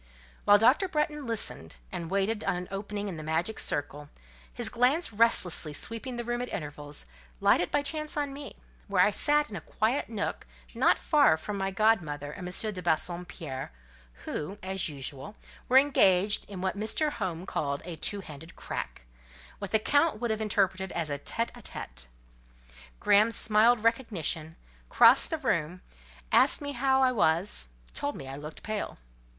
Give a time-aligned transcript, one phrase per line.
[0.45, 0.87] While Dr.
[0.87, 4.09] Bretton listened, and waited an opening in the magic circle,
[4.51, 7.05] his glance restlessly sweeping the room at intervals,
[7.39, 8.55] lighted by chance on me,
[8.87, 12.73] where I sat in a quiet nook not far from my godmother and M.
[12.73, 13.71] de Bassompierre,
[14.25, 15.35] who, as usual,
[15.69, 17.11] were engaged in what Mr.
[17.11, 19.05] Home called "a two handed crack:"
[19.59, 22.07] what the Count would have interpreted as a tête à tête.
[22.99, 24.55] Graham smiled recognition,
[24.89, 25.83] crossed the room,
[26.31, 28.97] asked me how I was, told me I looked pale.